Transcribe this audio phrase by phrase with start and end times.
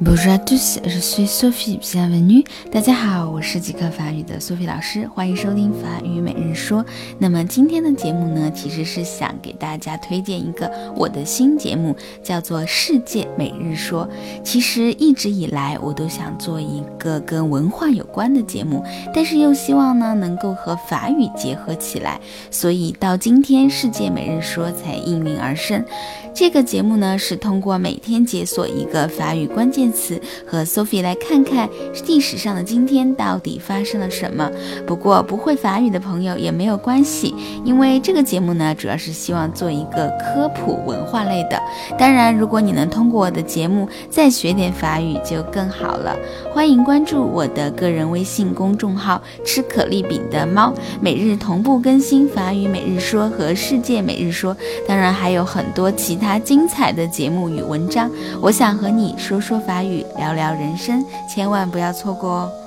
[0.00, 2.46] Bonjour à tous, je suis Sophie, bienvenue.
[2.70, 6.84] 大家好，我是极客法语的 Sophie 老师，欢迎收听法语每日说。
[7.18, 14.06] 那么今天的节目呢，其实是想给大家推荐一个我的新节目，叫做《世界每日说》。
[14.42, 18.82] 其实一直以来，我都想做一个跟文化有关的节目，
[19.14, 22.18] 但是又希望呢能够和法语结合起来，
[22.50, 25.84] 所以到今天《世界每日说》才应运而生。
[26.34, 31.68] 这个节目呢，是通过每天解锁一个法语关键词，和 Sophie 来看看
[32.06, 34.50] 历史上的今天到底发生了什么。
[34.86, 37.34] 不过不会法语的朋友也没没有关系，
[37.64, 41.60] 因为这个节目呢，主要是希望做一个科普文化类的。
[41.98, 46.16] 当然，如果你能通过我的节目再学点法语，就更好了。
[46.54, 54.56] 欢迎关注我的个人微信公众号“吃可丽饼的猫”，每日同步更新法语每日说和世界每日说。
[54.86, 56.14] 当然还有很多其。
[56.14, 58.08] 他精彩的节目与文章，
[58.40, 62.61] 我想和你说说法语，聊聊人生，千万不要错过哦。